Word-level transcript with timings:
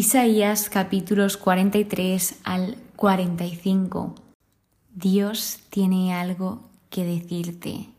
Isaías 0.00 0.70
capítulos 0.70 1.36
43 1.36 2.40
al 2.44 2.78
45. 2.96 4.14
Dios 4.94 5.60
tiene 5.68 6.14
algo 6.14 6.70
que 6.88 7.04
decirte. 7.04 7.90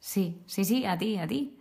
Sí, 0.00 0.42
sí, 0.46 0.64
sí, 0.64 0.84
a 0.84 0.98
ti, 0.98 1.18
a 1.18 1.28
ti, 1.28 1.60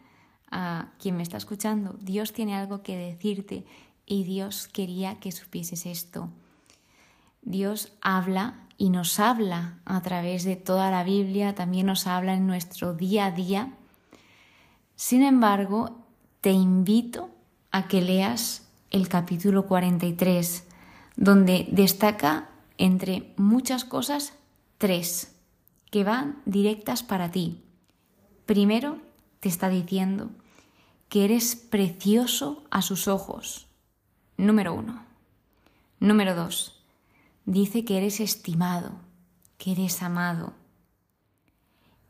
a 0.50 0.93
quien 0.97 1.15
me 1.15 1.21
está 1.21 1.37
escuchando. 1.37 1.95
Dios 2.01 2.33
tiene 2.33 2.55
algo 2.55 2.82
que 2.82 2.97
decirte 2.97 3.63
y 4.07 4.23
Dios 4.23 4.68
quería 4.68 5.19
que 5.19 5.32
supieses 5.32 5.86
esto. 5.86 6.32
Dios 7.43 7.93
habla 8.01 8.68
y 8.79 8.89
nos 8.89 9.19
habla 9.19 9.78
a 9.86 10.01
través 10.01 10.43
de 10.43 10.55
toda 10.55 10.89
la 10.89 11.04
Biblia, 11.04 11.54
también 11.54 11.86
nos 11.86 12.07
habla 12.07 12.33
en 12.33 12.47
nuestro 12.47 12.96
día 12.96 13.28
a 13.28 13.32
día. 13.32 13.78
Sin 14.96 15.21
embargo, 15.21 16.04
te 16.41 16.50
invito 16.50 17.29
a 17.69 17.87
que 17.87 18.01
leas 18.01 18.71
el 18.91 19.07
capítulo 19.07 19.65
43, 19.65 20.68
donde 21.15 21.68
destaca, 21.71 22.49
entre 22.77 23.33
muchas 23.37 23.86
cosas, 23.86 24.33
tres 24.77 25.36
que 25.89 26.04
van 26.04 26.41
directas 26.45 27.04
para 27.04 27.32
ti. 27.32 27.63
Primero, 28.46 28.99
te 29.39 29.49
está 29.49 29.69
diciendo 29.69 30.29
que 31.09 31.25
eres 31.25 31.55
precioso 31.55 32.63
a 32.69 32.81
sus 32.81 33.08
ojos. 33.08 33.67
Número 34.38 34.73
uno. 34.73 35.03
Número 35.99 36.35
dos, 36.35 36.83
dice 37.45 37.85
que 37.85 37.97
eres 37.97 38.19
estimado, 38.19 38.94
que 39.58 39.73
eres 39.73 40.02
amado. 40.02 40.53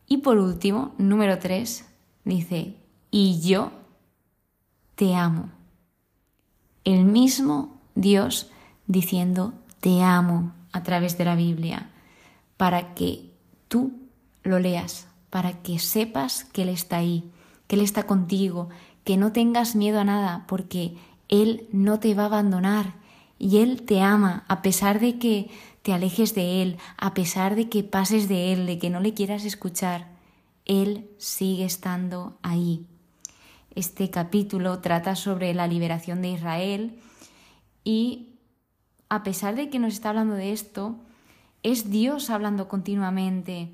Y 0.07 0.17
por 0.17 0.37
último, 0.37 0.95
número 0.97 1.39
tres, 1.39 1.85
dice, 2.23 2.77
y 3.11 3.41
yo 3.41 3.71
te 4.95 5.15
amo 5.15 5.60
el 6.83 7.05
mismo 7.05 7.77
Dios 7.95 8.49
diciendo 8.87 9.53
te 9.79 10.01
amo 10.01 10.53
a 10.71 10.83
través 10.83 11.17
de 11.17 11.25
la 11.25 11.35
Biblia, 11.35 11.89
para 12.57 12.93
que 12.93 13.31
tú 13.67 13.93
lo 14.43 14.59
leas, 14.59 15.07
para 15.29 15.61
que 15.61 15.79
sepas 15.79 16.43
que 16.45 16.63
Él 16.63 16.69
está 16.69 16.97
ahí, 16.97 17.29
que 17.67 17.75
Él 17.75 17.81
está 17.81 18.03
contigo, 18.03 18.69
que 19.03 19.17
no 19.17 19.31
tengas 19.31 19.75
miedo 19.75 19.99
a 19.99 20.03
nada, 20.03 20.45
porque 20.47 20.95
Él 21.29 21.67
no 21.71 21.99
te 21.99 22.13
va 22.13 22.23
a 22.23 22.27
abandonar 22.27 22.95
y 23.39 23.57
Él 23.57 23.83
te 23.83 24.01
ama, 24.01 24.45
a 24.47 24.61
pesar 24.61 24.99
de 24.99 25.17
que 25.17 25.49
te 25.81 25.93
alejes 25.93 26.35
de 26.35 26.61
Él, 26.61 26.77
a 26.97 27.13
pesar 27.13 27.55
de 27.55 27.69
que 27.69 27.83
pases 27.83 28.29
de 28.29 28.53
Él, 28.53 28.65
de 28.65 28.77
que 28.77 28.89
no 28.89 28.99
le 28.99 29.13
quieras 29.13 29.45
escuchar, 29.45 30.07
Él 30.65 31.09
sigue 31.17 31.65
estando 31.65 32.37
ahí. 32.43 32.85
Este 33.73 34.09
capítulo 34.09 34.79
trata 34.79 35.15
sobre 35.15 35.53
la 35.53 35.65
liberación 35.65 36.21
de 36.21 36.31
Israel 36.31 36.99
y 37.85 38.35
a 39.07 39.23
pesar 39.23 39.55
de 39.55 39.69
que 39.69 39.79
nos 39.79 39.93
está 39.93 40.09
hablando 40.09 40.35
de 40.35 40.51
esto, 40.51 40.97
es 41.63 41.89
Dios 41.89 42.29
hablando 42.29 42.67
continuamente. 42.67 43.71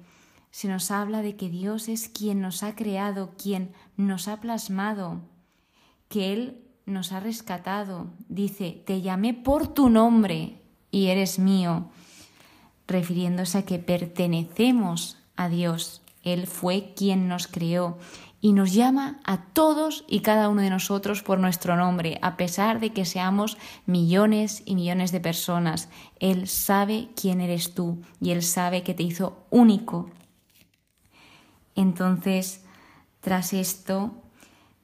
Se 0.51 0.67
nos 0.67 0.91
habla 0.91 1.21
de 1.23 1.35
que 1.35 1.49
Dios 1.49 1.87
es 1.87 2.09
quien 2.09 2.41
nos 2.41 2.61
ha 2.61 2.75
creado, 2.75 3.31
quien 3.41 3.73
nos 3.95 4.27
ha 4.27 4.39
plasmado, 4.39 5.21
que 6.09 6.31
Él 6.31 6.61
nos 6.85 7.11
ha 7.11 7.19
rescatado. 7.19 8.07
Dice, 8.29 8.83
te 8.85 9.01
llamé 9.01 9.33
por 9.33 9.67
tu 9.67 9.89
nombre 9.89 10.61
y 10.91 11.07
eres 11.07 11.39
mío, 11.39 11.89
refiriéndose 12.87 13.59
a 13.59 13.65
que 13.65 13.79
pertenecemos 13.79 15.17
a 15.35 15.49
Dios. 15.49 16.01
Él 16.23 16.45
fue 16.45 16.93
quien 16.95 17.27
nos 17.27 17.47
creó 17.47 17.97
y 18.39 18.53
nos 18.53 18.73
llama 18.73 19.19
a 19.23 19.45
todos 19.45 20.05
y 20.07 20.19
cada 20.19 20.49
uno 20.49 20.61
de 20.61 20.69
nosotros 20.69 21.23
por 21.23 21.39
nuestro 21.39 21.75
nombre, 21.75 22.19
a 22.21 22.37
pesar 22.37 22.79
de 22.79 22.93
que 22.93 23.05
seamos 23.05 23.57
millones 23.85 24.61
y 24.65 24.75
millones 24.75 25.11
de 25.11 25.19
personas. 25.19 25.89
Él 26.19 26.47
sabe 26.47 27.09
quién 27.19 27.41
eres 27.41 27.73
tú 27.73 28.01
y 28.21 28.31
Él 28.31 28.43
sabe 28.43 28.83
que 28.83 28.93
te 28.93 29.03
hizo 29.03 29.45
único. 29.49 30.11
Entonces, 31.75 32.63
tras 33.21 33.53
esto, 33.53 34.13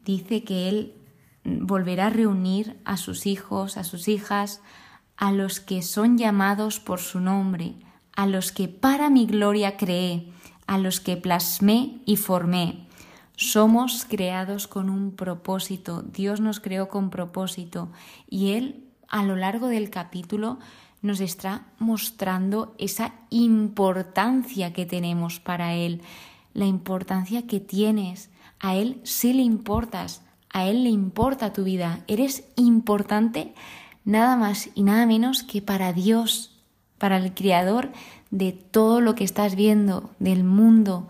dice 0.03 0.43
que 0.43 0.67
Él 0.69 0.95
volverá 1.43 2.07
a 2.07 2.11
reunir 2.11 2.79
a 2.85 2.97
sus 2.97 3.27
hijos, 3.27 3.77
a 3.77 3.83
sus 3.83 4.07
hijas, 4.07 4.61
a 5.15 5.31
los 5.31 5.59
que 5.59 5.83
son 5.83 6.17
llamados 6.17 6.79
por 6.79 6.99
su 6.99 7.19
nombre, 7.19 7.75
a 8.15 8.25
los 8.25 8.51
que 8.51 8.67
para 8.67 9.09
mi 9.09 9.27
gloria 9.27 9.77
creé, 9.77 10.31
a 10.65 10.77
los 10.77 10.99
que 10.99 11.17
plasmé 11.17 12.01
y 12.05 12.17
formé 12.17 12.82
somos 13.35 14.05
creados 14.05 14.67
con 14.67 14.89
un 14.89 15.11
propósito, 15.11 16.03
Dios 16.03 16.39
nos 16.39 16.59
creó 16.59 16.89
con 16.89 17.09
propósito. 17.09 17.89
Y 18.29 18.51
Él 18.51 18.83
a 19.07 19.23
lo 19.23 19.35
largo 19.35 19.67
del 19.67 19.89
capítulo 19.89 20.59
nos 21.01 21.19
está 21.19 21.65
mostrando 21.79 22.75
esa 22.77 23.13
importancia 23.29 24.73
que 24.73 24.85
tenemos 24.85 25.39
para 25.39 25.73
Él, 25.73 26.01
la 26.53 26.65
importancia 26.65 27.45
que 27.45 27.59
tienes. 27.59 28.29
A 28.59 28.75
Él 28.75 29.01
sí 29.03 29.33
le 29.33 29.41
importas, 29.41 30.21
a 30.49 30.65
Él 30.65 30.83
le 30.83 30.89
importa 30.89 31.53
tu 31.53 31.63
vida, 31.63 31.99
eres 32.07 32.45
importante 32.55 33.53
nada 34.05 34.35
más 34.35 34.69
y 34.75 34.83
nada 34.83 35.05
menos 35.05 35.43
que 35.43 35.61
para 35.61 35.93
Dios, 35.93 36.61
para 36.97 37.17
el 37.17 37.33
Creador 37.33 37.91
de 38.31 38.51
todo 38.53 39.01
lo 39.01 39.15
que 39.15 39.23
estás 39.23 39.55
viendo, 39.55 40.09
del 40.19 40.43
mundo, 40.43 41.09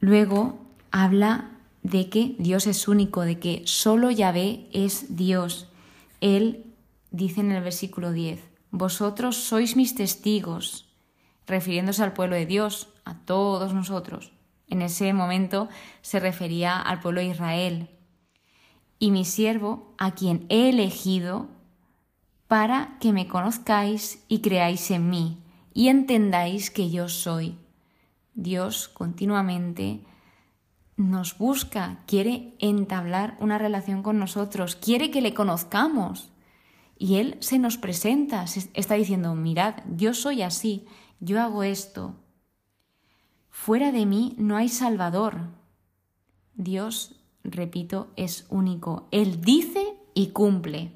Luego 0.00 0.58
habla 0.90 1.50
de 1.82 2.08
que 2.08 2.36
Dios 2.38 2.66
es 2.66 2.88
único, 2.88 3.22
de 3.22 3.38
que 3.38 3.62
solo 3.66 4.10
Yahvé 4.10 4.68
es 4.72 5.16
Dios. 5.16 5.68
Él 6.20 6.74
dice 7.10 7.40
en 7.40 7.52
el 7.52 7.62
versículo 7.62 8.12
10, 8.12 8.42
Vosotros 8.70 9.36
sois 9.36 9.76
mis 9.76 9.94
testigos, 9.94 10.88
refiriéndose 11.46 12.02
al 12.02 12.12
pueblo 12.12 12.36
de 12.36 12.46
Dios, 12.46 12.88
a 13.04 13.14
todos 13.14 13.72
nosotros. 13.72 14.32
En 14.68 14.82
ese 14.82 15.12
momento 15.14 15.68
se 16.02 16.20
refería 16.20 16.78
al 16.78 17.00
pueblo 17.00 17.20
de 17.20 17.28
Israel. 17.28 17.88
Y 18.98 19.10
mi 19.10 19.24
siervo, 19.24 19.94
a 19.96 20.14
quien 20.14 20.44
he 20.50 20.68
elegido, 20.68 21.48
para 22.46 22.98
que 23.00 23.12
me 23.12 23.26
conozcáis 23.26 24.24
y 24.28 24.40
creáis 24.40 24.90
en 24.90 25.08
mí, 25.08 25.38
y 25.72 25.88
entendáis 25.88 26.70
que 26.70 26.90
yo 26.90 27.08
soy. 27.08 27.56
Dios 28.38 28.86
continuamente 28.86 30.04
nos 30.96 31.38
busca, 31.38 32.04
quiere 32.06 32.54
entablar 32.60 33.36
una 33.40 33.58
relación 33.58 34.04
con 34.04 34.20
nosotros, 34.20 34.76
quiere 34.76 35.10
que 35.10 35.20
le 35.20 35.34
conozcamos. 35.34 36.30
Y 36.96 37.16
Él 37.16 37.36
se 37.40 37.58
nos 37.58 37.78
presenta, 37.78 38.44
está 38.74 38.94
diciendo, 38.94 39.34
mirad, 39.34 39.82
yo 39.96 40.14
soy 40.14 40.42
así, 40.42 40.86
yo 41.18 41.40
hago 41.42 41.64
esto. 41.64 42.14
Fuera 43.50 43.90
de 43.90 44.06
mí 44.06 44.36
no 44.38 44.56
hay 44.56 44.68
Salvador. 44.68 45.48
Dios, 46.54 47.16
repito, 47.42 48.12
es 48.14 48.46
único. 48.50 49.08
Él 49.10 49.40
dice 49.40 49.96
y 50.14 50.28
cumple. 50.28 50.92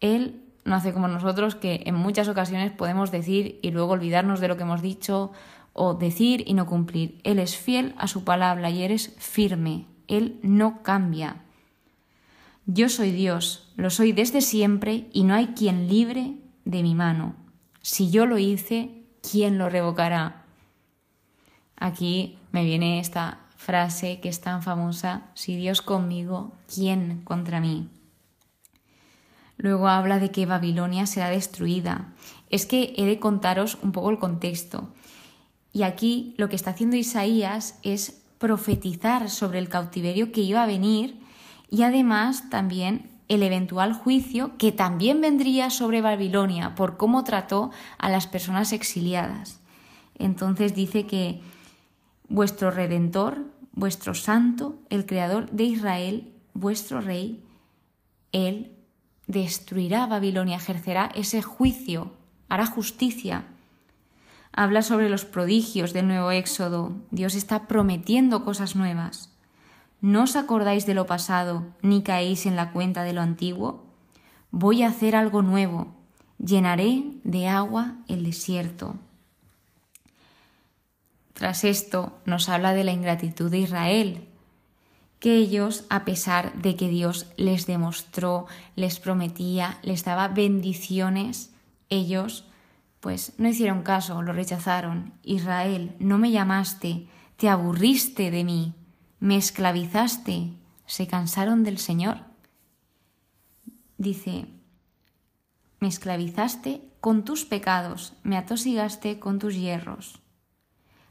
Él 0.00 0.48
no 0.64 0.74
hace 0.74 0.92
como 0.94 1.08
nosotros 1.08 1.54
que 1.54 1.82
en 1.84 1.94
muchas 1.94 2.28
ocasiones 2.28 2.72
podemos 2.72 3.10
decir 3.10 3.58
y 3.62 3.70
luego 3.70 3.92
olvidarnos 3.92 4.40
de 4.40 4.48
lo 4.48 4.56
que 4.56 4.62
hemos 4.62 4.82
dicho 4.82 5.32
o 5.78 5.94
decir 5.94 6.42
y 6.46 6.54
no 6.54 6.66
cumplir. 6.66 7.20
Él 7.22 7.38
es 7.38 7.56
fiel 7.56 7.94
a 7.96 8.08
su 8.08 8.24
palabra 8.24 8.68
y 8.70 8.82
eres 8.82 9.14
firme. 9.18 9.86
Él 10.08 10.38
no 10.42 10.82
cambia. 10.82 11.44
Yo 12.66 12.88
soy 12.88 13.12
Dios, 13.12 13.72
lo 13.76 13.88
soy 13.88 14.12
desde 14.12 14.40
siempre 14.40 15.08
y 15.12 15.22
no 15.22 15.34
hay 15.34 15.48
quien 15.48 15.88
libre 15.88 16.34
de 16.64 16.82
mi 16.82 16.94
mano. 16.94 17.34
Si 17.80 18.10
yo 18.10 18.26
lo 18.26 18.38
hice, 18.38 19.04
¿quién 19.22 19.56
lo 19.56 19.70
revocará? 19.70 20.44
Aquí 21.76 22.36
me 22.50 22.64
viene 22.64 22.98
esta 22.98 23.40
frase 23.56 24.20
que 24.20 24.28
es 24.28 24.40
tan 24.40 24.62
famosa, 24.62 25.30
si 25.34 25.56
Dios 25.56 25.80
conmigo, 25.80 26.52
¿quién 26.72 27.22
contra 27.24 27.60
mí? 27.60 27.88
Luego 29.56 29.88
habla 29.88 30.18
de 30.18 30.30
que 30.30 30.46
Babilonia 30.46 31.06
será 31.06 31.30
destruida. 31.30 32.12
Es 32.50 32.66
que 32.66 32.94
he 32.96 33.04
de 33.04 33.18
contaros 33.18 33.78
un 33.82 33.92
poco 33.92 34.10
el 34.10 34.18
contexto. 34.18 34.88
Y 35.72 35.82
aquí 35.82 36.34
lo 36.38 36.48
que 36.48 36.56
está 36.56 36.70
haciendo 36.70 36.96
Isaías 36.96 37.78
es 37.82 38.22
profetizar 38.38 39.30
sobre 39.30 39.58
el 39.58 39.68
cautiverio 39.68 40.32
que 40.32 40.40
iba 40.40 40.62
a 40.62 40.66
venir 40.66 41.20
y 41.70 41.82
además 41.82 42.48
también 42.50 43.10
el 43.28 43.42
eventual 43.42 43.92
juicio 43.92 44.56
que 44.56 44.72
también 44.72 45.20
vendría 45.20 45.70
sobre 45.70 46.00
Babilonia 46.00 46.74
por 46.74 46.96
cómo 46.96 47.24
trató 47.24 47.70
a 47.98 48.08
las 48.08 48.26
personas 48.26 48.72
exiliadas. 48.72 49.60
Entonces 50.18 50.74
dice 50.74 51.06
que 51.06 51.40
vuestro 52.28 52.70
redentor, 52.70 53.44
vuestro 53.72 54.14
santo, 54.14 54.78
el 54.88 55.04
creador 55.04 55.50
de 55.50 55.64
Israel, 55.64 56.32
vuestro 56.54 57.00
rey, 57.00 57.44
él 58.32 58.72
destruirá 59.26 60.06
Babilonia, 60.06 60.56
ejercerá 60.56 61.10
ese 61.14 61.42
juicio, 61.42 62.12
hará 62.48 62.66
justicia 62.66 63.44
habla 64.52 64.82
sobre 64.82 65.08
los 65.08 65.24
prodigios 65.24 65.92
del 65.92 66.08
nuevo 66.08 66.30
Éxodo. 66.30 66.92
Dios 67.10 67.34
está 67.34 67.66
prometiendo 67.66 68.44
cosas 68.44 68.76
nuevas. 68.76 69.34
¿No 70.00 70.24
os 70.24 70.36
acordáis 70.36 70.86
de 70.86 70.94
lo 70.94 71.06
pasado, 71.06 71.66
ni 71.82 72.02
caéis 72.02 72.46
en 72.46 72.56
la 72.56 72.72
cuenta 72.72 73.02
de 73.02 73.12
lo 73.12 73.20
antiguo? 73.20 73.88
voy 74.50 74.82
a 74.82 74.88
hacer 74.88 75.16
algo 75.16 75.42
nuevo, 75.42 75.94
llenaré 76.38 77.04
de 77.24 77.48
agua 77.48 77.96
el 78.08 78.24
desierto. 78.24 78.96
Tras 81.34 81.64
esto 81.64 82.18
nos 82.24 82.48
habla 82.48 82.74
de 82.74 82.84
la 82.84 82.92
ingratitud 82.92 83.50
de 83.50 83.58
Israel, 83.58 84.24
que 85.20 85.36
ellos, 85.36 85.84
a 85.90 86.04
pesar 86.04 86.54
de 86.62 86.76
que 86.76 86.88
Dios 86.88 87.26
les 87.36 87.66
demostró, 87.66 88.46
les 88.76 89.00
prometía, 89.00 89.78
les 89.82 90.04
daba 90.04 90.28
bendiciones, 90.28 91.52
ellos 91.88 92.44
pues 93.00 93.32
no 93.38 93.48
hicieron 93.48 93.82
caso, 93.82 94.22
lo 94.22 94.32
rechazaron. 94.32 95.14
Israel, 95.22 95.96
no 95.98 96.18
me 96.18 96.30
llamaste, 96.30 97.08
te 97.36 97.48
aburriste 97.48 98.30
de 98.30 98.44
mí, 98.44 98.74
me 99.20 99.36
esclavizaste, 99.36 100.52
se 100.86 101.06
cansaron 101.06 101.64
del 101.64 101.78
Señor. 101.78 102.18
Dice, 103.96 104.46
me 105.80 105.88
esclavizaste 105.88 106.82
con 107.00 107.24
tus 107.24 107.44
pecados, 107.44 108.14
me 108.22 108.36
atosigaste 108.36 109.18
con 109.18 109.38
tus 109.38 109.54
hierros. 109.54 110.20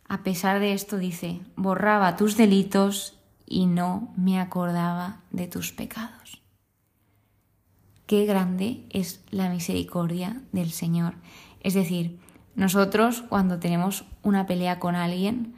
A 0.08 0.24
pesar 0.24 0.60
de 0.60 0.74
esto 0.74 0.98
dice, 0.98 1.42
borraba 1.56 2.16
tus 2.16 2.38
delitos 2.38 3.18
y 3.46 3.66
no 3.66 4.14
me 4.16 4.40
acordaba 4.40 5.22
de 5.32 5.48
tus 5.48 5.72
pecados. 5.72 6.42
Qué 8.06 8.26
grande 8.26 8.86
es 8.90 9.22
la 9.32 9.50
misericordia 9.50 10.42
del 10.54 10.72
Señor. 10.72 11.16
Es 11.68 11.74
decir, 11.74 12.18
nosotros 12.56 13.24
cuando 13.28 13.60
tenemos 13.60 14.06
una 14.24 14.46
pelea 14.46 14.80
con 14.80 14.96
alguien, 14.96 15.54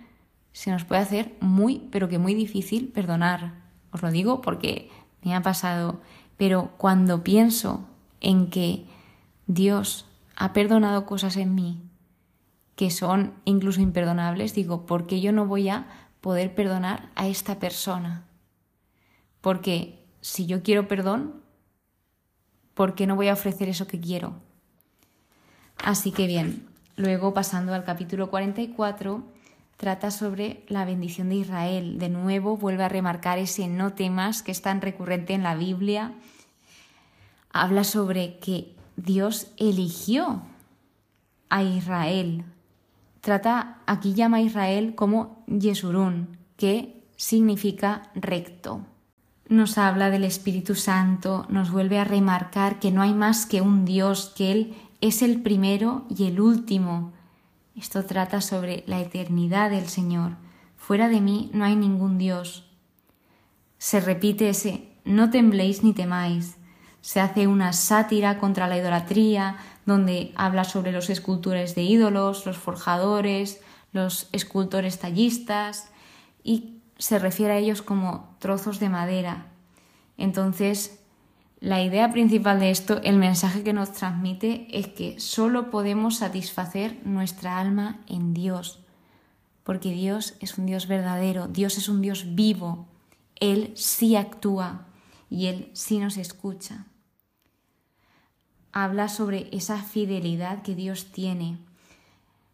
se 0.54 0.72
nos 0.72 0.84
puede 0.84 1.02
hacer 1.02 1.36
muy, 1.40 1.88
pero 1.92 2.10
que 2.10 2.18
muy 2.18 2.34
difícil 2.34 2.88
perdonar. 2.88 3.54
Os 3.92 4.02
lo 4.02 4.10
digo 4.10 4.42
porque 4.42 4.90
me 5.22 5.36
ha 5.36 5.44
pasado. 5.44 6.02
Pero 6.36 6.72
cuando 6.78 7.24
pienso 7.24 7.88
en 8.22 8.50
que 8.50 8.88
Dios 9.46 10.08
ha 10.36 10.52
perdonado 10.52 11.06
cosas 11.06 11.38
en 11.38 11.54
mí 11.54 11.84
que 12.76 12.90
son 12.90 13.36
incluso 13.46 13.80
imperdonables, 13.80 14.56
digo, 14.56 14.88
¿por 14.88 15.06
qué 15.06 15.22
yo 15.22 15.32
no 15.32 15.46
voy 15.46 15.70
a 15.70 15.86
poder 16.22 16.56
perdonar 16.56 17.12
a 17.14 17.28
esta 17.28 17.60
persona. 17.60 18.26
Porque 19.42 20.04
si 20.22 20.48
yo 20.48 20.64
quiero 20.64 20.88
perdón, 20.88 21.44
¿por 22.74 22.96
qué 22.96 23.06
no 23.06 23.16
voy 23.16 23.28
a 23.28 23.34
ofrecer 23.34 23.70
eso 23.70 23.86
que 23.86 24.00
quiero? 24.00 24.49
Así 25.84 26.12
que 26.12 26.28
bien, 26.28 26.68
luego 26.96 27.34
pasando 27.34 27.74
al 27.74 27.84
capítulo 27.84 28.30
44, 28.30 29.24
trata 29.78 30.12
sobre 30.12 30.64
la 30.68 30.86
bendición 30.86 31.30
de 31.30 31.36
Israel. 31.36 32.00
De 32.00 32.10
nuevo 32.10 32.58
vuelve 32.58 32.84
a 32.84 32.90
remarcar 32.90 33.38
ese 33.38 33.68
no 33.68 33.94
temas 33.94 34.44
que 34.44 34.52
es 34.52 34.62
tan 34.62 34.82
recurrente 34.82 35.34
en 35.34 35.44
la 35.44 35.56
Biblia. 35.56 36.14
Habla 37.52 37.84
sobre 37.84 38.38
que 38.40 38.76
Dios 38.96 39.48
eligió 39.58 40.42
a 41.50 41.64
Israel 41.64 42.46
trata, 43.22 43.78
aquí 43.86 44.14
llama 44.14 44.38
a 44.38 44.42
Israel 44.42 44.96
como 44.96 45.44
Yesurún, 45.48 46.38
que 46.58 47.04
significa 47.16 48.10
recto. 48.16 48.82
Nos 49.48 49.78
habla 49.78 50.10
del 50.10 50.24
Espíritu 50.24 50.76
Santo, 50.76 51.46
nos 51.50 51.72
vuelve 51.72 52.00
a 52.00 52.04
remarcar 52.04 52.80
que 52.80 52.92
no 52.92 53.02
hay 53.02 53.14
más 53.14 53.46
que 53.46 53.62
un 53.62 53.84
Dios, 53.86 54.34
que 54.36 54.52
Él 54.52 54.74
es 55.02 55.22
el 55.22 55.42
primero 55.42 56.06
y 56.10 56.26
el 56.28 56.42
último. 56.42 57.14
Esto 57.76 58.06
trata 58.06 58.42
sobre 58.42 58.84
la 58.88 59.00
eternidad 59.00 59.70
del 59.70 59.88
Señor. 59.88 60.38
Fuera 60.78 61.10
de 61.10 61.22
mí 61.22 61.50
no 61.54 61.66
hay 61.66 61.76
ningún 61.76 62.18
Dios. 62.18 62.70
Se 63.78 64.00
repite 64.00 64.50
ese 64.50 64.90
no 65.10 65.32
tembléis 65.32 65.84
ni 65.84 65.94
temáis. 65.94 66.58
Se 67.02 67.20
hace 67.20 67.48
una 67.48 67.74
sátira 67.74 68.38
contra 68.38 68.68
la 68.68 68.78
idolatría, 68.78 69.58
donde 69.86 70.34
habla 70.36 70.66
sobre 70.66 70.92
los 70.92 71.10
escultores 71.10 71.74
de 71.74 71.82
ídolos, 71.82 72.46
los 72.46 72.58
forjadores, 72.58 73.60
los 73.92 74.30
escultores 74.34 75.00
tallistas 75.00 75.90
y 76.44 76.82
se 77.00 77.18
refiere 77.18 77.54
a 77.54 77.58
ellos 77.58 77.82
como 77.82 78.36
trozos 78.40 78.80
de 78.80 78.90
madera. 78.90 79.48
Entonces, 80.18 80.99
la 81.60 81.84
idea 81.84 82.12
principal 82.12 82.60
de 82.60 82.72
esto, 82.72 83.02
el 83.04 83.18
mensaje 83.18 83.64
que 83.64 83.74
nos 83.74 83.92
transmite 83.92 84.68
es 84.72 84.88
que 84.88 85.20
solo 85.20 85.70
podemos 85.70 86.18
satisfacer 86.18 86.98
nuestra 87.06 87.60
alma 87.60 88.00
en 88.08 88.34
Dios, 88.34 88.80
porque 89.64 89.92
Dios 89.92 90.36
es 90.40 90.58
un 90.58 90.66
Dios 90.66 90.88
verdadero, 90.88 91.48
Dios 91.48 91.78
es 91.78 91.90
un 91.90 92.02
Dios 92.02 92.36
vivo, 92.36 92.88
Él 93.40 93.72
sí 93.76 94.16
actúa 94.16 94.88
y 95.30 95.48
Él 95.48 95.70
sí 95.74 96.00
nos 96.00 96.18
escucha 96.18 96.86
habla 98.72 99.08
sobre 99.08 99.50
esa 99.52 99.82
fidelidad 99.82 100.62
que 100.62 100.76
Dios 100.76 101.12
tiene. 101.12 101.58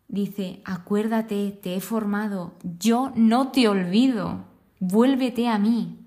Dice, 0.08 0.62
acuérdate, 0.66 1.52
te 1.52 1.76
he 1.76 1.82
formado, 1.82 2.54
yo 2.80 3.12
no 3.16 3.52
te 3.52 3.68
olvido, 3.68 4.46
vuélvete 4.80 5.48
a 5.48 5.58
mí, 5.58 6.00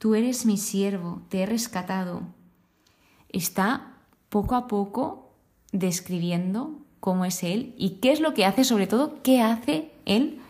tú 0.00 0.14
eres 0.14 0.46
mi 0.46 0.56
siervo, 0.56 1.20
te 1.28 1.42
he 1.42 1.46
rescatado. 1.46 2.22
Está 3.28 3.92
poco 4.30 4.54
a 4.54 4.66
poco 4.66 5.34
describiendo 5.72 6.78
cómo 7.00 7.26
es 7.26 7.42
Él 7.42 7.74
y 7.76 8.00
qué 8.00 8.10
es 8.10 8.20
lo 8.20 8.32
que 8.32 8.46
hace, 8.46 8.64
sobre 8.64 8.86
todo, 8.86 9.22
qué 9.22 9.42
hace 9.42 9.92
Él. 10.06 10.40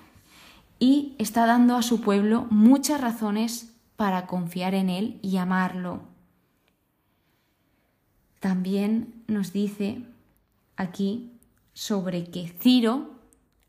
Y 0.78 1.16
está 1.18 1.46
dando 1.46 1.74
a 1.74 1.82
su 1.82 2.00
pueblo 2.00 2.46
muchas 2.48 3.00
razones 3.00 3.74
para 3.96 4.28
confiar 4.28 4.72
en 4.74 4.88
Él 4.88 5.18
y 5.20 5.36
amarlo. 5.38 6.02
También 8.38 9.24
nos 9.26 9.52
dice 9.52 10.04
aquí 10.76 11.32
sobre 11.72 12.30
que 12.30 12.46
Ciro, 12.46 13.10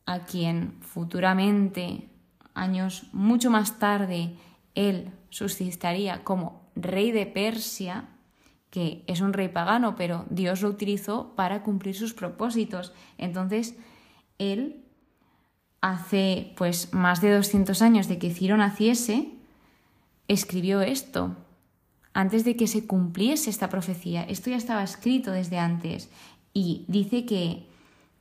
a 0.06 0.26
quien 0.26 0.78
futuramente, 0.82 2.08
años 2.54 3.08
mucho 3.14 3.50
más 3.50 3.80
tarde, 3.80 4.36
él 4.76 5.12
suscitaría 5.30 6.24
como 6.24 6.70
rey 6.76 7.12
de 7.12 7.26
Persia, 7.26 8.06
que 8.70 9.04
es 9.08 9.22
un 9.22 9.34
rey 9.34 9.50
pagano, 9.50 9.96
pero 9.96 10.26
Dios 10.30 10.62
lo 10.62 10.70
utilizó 10.70 11.36
para 11.36 11.64
cumplir 11.64 11.96
sus 11.96 12.14
propósitos. 12.14 12.94
Entonces, 13.18 13.76
él, 14.38 14.86
hace 15.82 16.54
pues 16.56 16.94
más 16.94 17.22
de 17.22 17.34
200 17.34 17.82
años 17.82 18.08
de 18.08 18.18
que 18.18 18.34
Ciro 18.34 18.56
naciese, 18.56 19.34
escribió 20.28 20.82
esto, 20.82 21.36
antes 22.14 22.46
de 22.46 22.56
que 22.56 22.68
se 22.68 22.88
cumpliese 22.88 23.50
esta 23.50 23.70
profecía. 23.70 24.24
Esto 24.24 24.50
ya 24.50 24.58
estaba 24.58 24.84
escrito 24.84 25.32
desde 25.32 25.60
antes 25.60 26.10
y 26.54 26.86
dice 26.88 27.26
que 27.26 27.68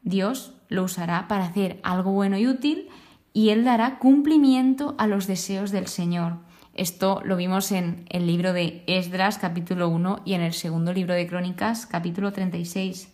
Dios 0.03 0.55
lo 0.69 0.85
usará 0.85 1.29
para 1.29 1.45
hacer 1.45 1.81
algo 1.83 2.13
bueno 2.13 2.39
y 2.39 2.47
útil 2.47 2.89
y 3.33 3.51
Él 3.51 3.65
dará 3.65 3.99
cumplimiento 3.99 4.95
a 4.99 5.07
los 5.07 5.27
deseos 5.27 5.71
del 5.71 5.87
Señor. 5.87 6.39
Esto 6.75 7.21
lo 7.25 7.37
vimos 7.37 7.73
en 7.73 8.07
el 8.11 8.27
libro 8.29 8.53
de 8.53 8.85
Esdras 8.87 9.39
capítulo 9.39 9.89
1 9.89 10.23
y 10.25 10.35
en 10.35 10.41
el 10.41 10.53
segundo 10.53 10.93
libro 10.93 11.15
de 11.15 11.27
Crónicas 11.27 11.85
capítulo 11.85 12.33
36. 12.33 13.09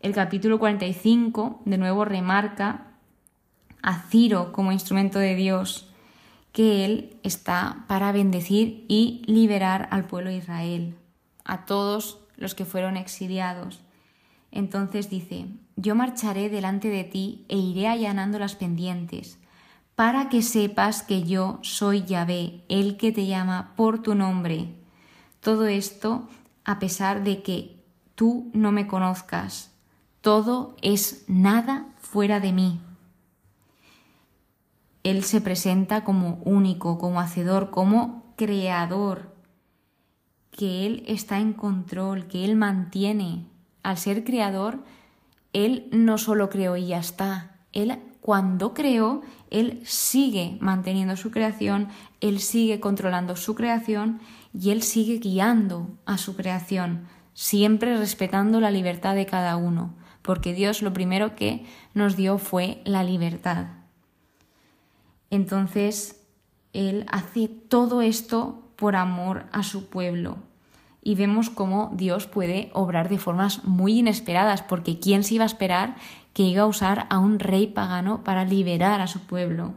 El 0.00 0.12
capítulo 0.12 0.58
45 0.58 1.62
de 1.64 1.78
nuevo 1.78 2.04
remarca 2.04 2.88
a 3.80 4.02
Ciro 4.02 4.52
como 4.52 4.70
instrumento 4.70 5.18
de 5.18 5.34
Dios 5.34 5.88
que 6.52 6.84
Él 6.84 7.16
está 7.22 7.84
para 7.88 8.12
bendecir 8.12 8.84
y 8.86 9.22
liberar 9.26 9.88
al 9.90 10.04
pueblo 10.04 10.28
de 10.28 10.36
Israel, 10.36 10.94
a 11.44 11.64
todos 11.64 12.18
los 12.36 12.54
que 12.54 12.66
fueron 12.66 12.98
exiliados. 12.98 13.80
Entonces 14.50 15.08
dice, 15.08 15.46
yo 15.76 15.94
marcharé 15.94 16.50
delante 16.50 16.88
de 16.88 17.04
ti 17.04 17.46
e 17.48 17.56
iré 17.56 17.88
allanando 17.88 18.38
las 18.38 18.54
pendientes, 18.54 19.38
para 19.94 20.28
que 20.28 20.42
sepas 20.42 21.02
que 21.02 21.22
yo 21.22 21.58
soy 21.62 22.04
Yahvé, 22.04 22.64
el 22.68 22.96
que 22.96 23.12
te 23.12 23.26
llama 23.26 23.72
por 23.76 24.02
tu 24.02 24.14
nombre. 24.14 24.74
Todo 25.40 25.66
esto 25.66 26.28
a 26.64 26.78
pesar 26.78 27.24
de 27.24 27.42
que 27.42 27.82
tú 28.14 28.50
no 28.54 28.72
me 28.72 28.86
conozcas. 28.86 29.72
Todo 30.20 30.76
es 30.82 31.24
nada 31.28 31.86
fuera 31.98 32.40
de 32.40 32.52
mí. 32.52 32.80
Él 35.02 35.24
se 35.24 35.40
presenta 35.40 36.04
como 36.04 36.40
único, 36.44 36.98
como 36.98 37.20
hacedor, 37.20 37.70
como 37.70 38.32
creador, 38.36 39.34
que 40.52 40.86
Él 40.86 41.02
está 41.08 41.40
en 41.40 41.52
control, 41.52 42.28
que 42.28 42.44
Él 42.44 42.54
mantiene. 42.54 43.48
Al 43.82 43.98
ser 43.98 44.22
creador, 44.22 44.84
Él 45.52 45.88
no 45.90 46.18
solo 46.18 46.48
creó 46.48 46.76
y 46.76 46.86
ya 46.86 46.98
está. 46.98 47.56
Él 47.72 47.98
cuando 48.22 48.72
creó, 48.72 49.20
Él 49.50 49.82
sigue 49.84 50.56
manteniendo 50.60 51.16
su 51.16 51.32
creación, 51.32 51.88
Él 52.20 52.38
sigue 52.38 52.78
controlando 52.78 53.34
su 53.34 53.56
creación 53.56 54.20
y 54.54 54.70
Él 54.70 54.82
sigue 54.82 55.18
guiando 55.18 55.88
a 56.06 56.18
su 56.18 56.36
creación, 56.36 57.08
siempre 57.34 57.98
respetando 57.98 58.60
la 58.60 58.70
libertad 58.70 59.16
de 59.16 59.26
cada 59.26 59.56
uno, 59.56 59.96
porque 60.22 60.54
Dios 60.54 60.82
lo 60.82 60.92
primero 60.92 61.34
que 61.34 61.66
nos 61.94 62.16
dio 62.16 62.38
fue 62.38 62.80
la 62.84 63.02
libertad. 63.02 63.66
Entonces, 65.30 66.24
Él 66.72 67.04
hace 67.10 67.48
todo 67.48 68.02
esto 68.02 68.70
por 68.76 68.94
amor 68.94 69.46
a 69.50 69.64
su 69.64 69.88
pueblo. 69.88 70.36
y 71.04 71.16
vemos 71.16 71.50
cómo 71.50 71.90
Dios 71.96 72.28
puede 72.28 72.70
obrar 72.74 73.08
de 73.08 73.18
formas 73.18 73.64
muy 73.64 73.98
inesperadas, 73.98 74.62
porque 74.62 75.00
¿quién 75.00 75.24
se 75.24 75.34
iba 75.34 75.42
a 75.42 75.46
esperar 75.46 75.96
que 76.32 76.42
iba 76.42 76.62
a 76.62 76.66
usar 76.66 77.06
a 77.10 77.18
un 77.18 77.38
rey 77.38 77.66
pagano 77.66 78.24
para 78.24 78.44
liberar 78.44 79.00
a 79.00 79.06
su 79.06 79.20
pueblo? 79.20 79.74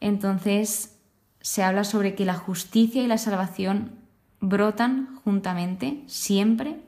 Entonces 0.00 0.96
se 1.40 1.62
habla 1.62 1.84
sobre 1.84 2.14
que 2.14 2.24
la 2.24 2.34
justicia 2.34 3.02
y 3.02 3.06
la 3.06 3.18
salvación 3.18 3.92
brotan 4.40 5.16
juntamente, 5.24 6.02
siempre. 6.06 6.80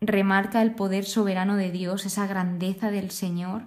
Remarca 0.00 0.62
el 0.62 0.74
poder 0.74 1.04
soberano 1.04 1.56
de 1.56 1.70
Dios, 1.70 2.04
esa 2.04 2.26
grandeza 2.26 2.90
del 2.90 3.10
Señor. 3.10 3.62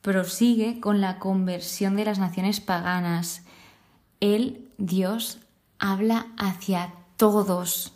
Prosigue 0.00 0.80
con 0.80 1.00
la 1.00 1.18
conversión 1.18 1.96
de 1.96 2.04
las 2.04 2.18
naciones 2.18 2.60
paganas. 2.60 3.44
Él, 4.20 4.70
Dios, 4.78 5.40
habla 5.78 6.26
hacia 6.38 6.94
todos, 7.16 7.94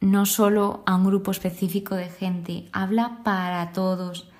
no 0.00 0.26
solo 0.26 0.82
a 0.86 0.96
un 0.96 1.06
grupo 1.06 1.30
específico 1.30 1.94
de 1.94 2.08
gente, 2.08 2.68
habla 2.72 3.20
para 3.24 3.72
todos. 3.72 4.30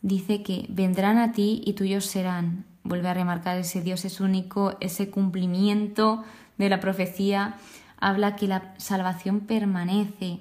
Dice 0.00 0.42
que 0.42 0.66
vendrán 0.68 1.18
a 1.18 1.32
ti 1.32 1.62
y 1.64 1.72
tuyos 1.74 2.04
serán. 2.06 2.64
Vuelve 2.84 3.08
a 3.08 3.14
remarcar 3.14 3.58
ese 3.58 3.82
Dios 3.82 4.04
es 4.04 4.20
único, 4.20 4.76
ese 4.80 5.10
cumplimiento 5.10 6.24
de 6.56 6.68
la 6.68 6.80
profecía. 6.80 7.56
Habla 8.00 8.36
que 8.36 8.48
la 8.48 8.74
salvación 8.78 9.40
permanece. 9.40 10.40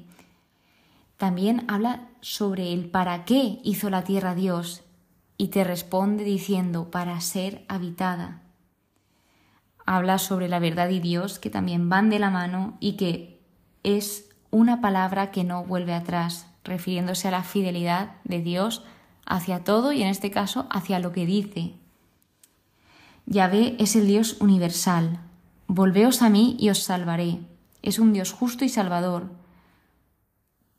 También 1.18 1.66
habla 1.68 2.08
sobre 2.22 2.74
el 2.74 2.90
para 2.90 3.26
qué 3.26 3.60
hizo 3.64 3.90
la 3.90 4.04
tierra 4.04 4.36
Dios 4.36 4.84
y 5.38 5.48
te 5.48 5.64
responde 5.64 6.24
diciendo 6.24 6.92
para 6.92 7.20
ser 7.22 7.66
habitada 7.68 8.42
habla 9.88 10.20
sobre 10.20 10.50
la 10.50 10.60
verdad 10.60 10.90
y 10.90 11.00
Dios 11.00 11.40
que 11.40 11.50
también 11.50 11.90
van 11.90 12.12
de 12.12 12.20
la 12.20 12.30
mano 12.30 12.78
y 12.80 12.98
que 12.98 13.42
es 13.84 14.30
una 14.52 14.82
palabra 14.82 15.32
que 15.32 15.46
no 15.46 15.64
vuelve 15.64 15.94
atrás, 15.94 16.46
refiriéndose 16.64 17.30
a 17.30 17.32
la 17.32 17.44
fidelidad 17.44 18.12
de 18.26 18.42
Dios 18.42 18.84
hacia 19.28 19.64
todo 19.64 19.92
y 19.92 20.02
en 20.02 20.08
este 20.08 20.32
caso 20.32 20.68
hacia 20.70 21.00
lo 21.00 21.12
que 21.12 21.26
dice. 21.26 21.74
Yahvé 23.26 23.76
es 23.80 23.96
el 23.96 24.08
Dios 24.08 24.38
universal. 24.40 25.20
Volveos 25.68 26.22
a 26.22 26.30
mí 26.30 26.56
y 26.60 26.70
os 26.70 26.84
salvaré. 26.84 27.40
Es 27.82 28.00
un 28.00 28.14
Dios 28.14 28.32
justo 28.32 28.66
y 28.66 28.70
salvador, 28.70 29.30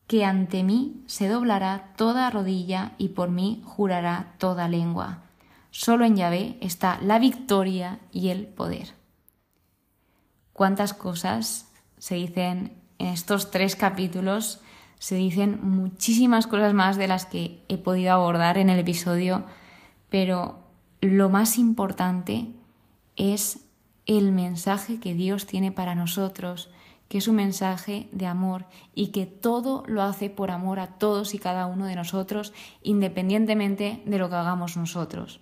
que 0.06 0.24
ante 0.24 0.64
mí 0.64 1.04
se 1.06 1.28
doblará 1.28 1.92
toda 1.96 2.30
rodilla 2.30 2.92
y 2.98 3.10
por 3.10 3.30
mí 3.30 3.62
jurará 3.64 4.34
toda 4.38 4.66
lengua. 4.66 5.22
Solo 5.70 6.04
en 6.04 6.16
Yahvé 6.16 6.56
está 6.60 6.98
la 7.02 7.18
victoria 7.18 8.00
y 8.10 8.30
el 8.30 8.46
poder 8.46 8.98
cuántas 10.58 10.92
cosas 10.92 11.68
se 11.98 12.16
dicen 12.16 12.72
en 12.98 13.06
estos 13.06 13.52
tres 13.52 13.76
capítulos. 13.76 14.60
Se 14.98 15.14
dicen 15.14 15.60
muchísimas 15.62 16.46
cosas 16.46 16.74
más 16.74 16.96
de 16.96 17.08
las 17.08 17.26
que 17.26 17.62
he 17.68 17.78
podido 17.78 18.12
abordar 18.12 18.58
en 18.58 18.70
el 18.70 18.78
episodio, 18.78 19.44
pero 20.08 20.58
lo 21.00 21.28
más 21.28 21.58
importante 21.58 22.48
es 23.16 23.60
el 24.06 24.32
mensaje 24.32 24.98
que 24.98 25.14
Dios 25.14 25.46
tiene 25.46 25.70
para 25.70 25.94
nosotros, 25.94 26.70
que 27.08 27.18
es 27.18 27.28
un 27.28 27.36
mensaje 27.36 28.08
de 28.12 28.26
amor 28.26 28.66
y 28.94 29.08
que 29.08 29.26
todo 29.26 29.82
lo 29.86 30.02
hace 30.02 30.30
por 30.30 30.50
amor 30.50 30.80
a 30.80 30.98
todos 30.98 31.34
y 31.34 31.38
cada 31.38 31.66
uno 31.66 31.86
de 31.86 31.94
nosotros, 31.94 32.52
independientemente 32.82 34.02
de 34.04 34.18
lo 34.18 34.28
que 34.28 34.36
hagamos 34.36 34.76
nosotros. 34.76 35.40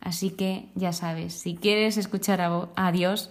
Así 0.00 0.30
que 0.30 0.68
ya 0.74 0.92
sabes, 0.92 1.34
si 1.34 1.54
quieres 1.56 1.96
escuchar 1.96 2.40
a, 2.40 2.92
Dios, 2.92 3.30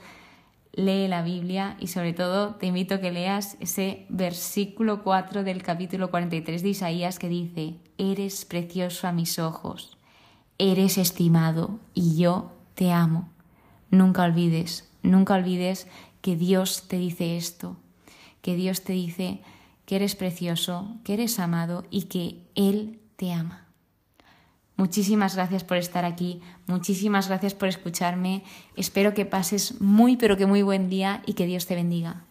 lee 0.73 1.07
la 1.07 1.21
Biblia 1.21 1.77
y 1.79 1.87
sobre 1.87 2.13
todo 2.13 2.55
te 2.55 2.65
invito 2.65 2.95
a 2.95 2.99
que 2.99 3.11
leas 3.11 3.57
ese 3.59 4.05
versículo 4.09 5.03
4 5.03 5.43
del 5.43 5.61
capítulo 5.63 6.09
43 6.09 6.63
de 6.63 6.69
Isaías 6.69 7.19
que 7.19 7.29
dice, 7.29 7.75
Eres 7.97 8.45
precioso 8.45 9.07
a 9.07 9.11
mis 9.11 9.39
ojos, 9.39 9.97
eres 10.57 10.97
estimado 10.97 11.79
y 11.93 12.17
yo 12.17 12.51
te 12.73 12.91
amo. 12.91 13.29
Nunca 13.91 14.23
olvides, 14.23 14.89
nunca 15.03 15.35
olvides 15.35 15.87
que 16.21 16.35
Dios 16.35 16.87
te 16.87 16.97
dice 16.97 17.37
esto, 17.37 17.77
que 18.41 18.55
Dios 18.55 18.81
te 18.81 18.93
dice 18.93 19.41
que 19.85 19.97
eres 19.97 20.15
precioso, 20.15 20.97
que 21.03 21.13
eres 21.13 21.39
amado 21.39 21.85
y 21.91 22.03
que 22.03 22.41
Él 22.55 22.99
te 23.15 23.31
ama. 23.31 23.62
Muchísimas 24.75 25.35
gracias 25.35 25.63
por 25.63 25.77
estar 25.77 26.03
aquí, 26.03 26.41
muchísimas 26.65 27.27
gracias 27.27 27.53
por 27.53 27.67
escucharme. 27.67 28.43
Espero 28.75 29.13
que 29.13 29.25
pases 29.25 29.79
muy 29.81 30.17
pero 30.17 30.35
que 30.35 30.47
muy 30.47 30.63
buen 30.63 30.89
día 30.89 31.21
y 31.25 31.33
que 31.33 31.45
Dios 31.45 31.67
te 31.67 31.75
bendiga. 31.75 32.25